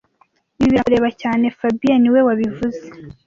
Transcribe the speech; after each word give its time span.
Ibi 0.59 0.69
birakureba 0.73 1.09
cyane 1.21 1.45
fabien 1.57 1.99
niwe 2.01 2.19
wabivuze 2.27 2.85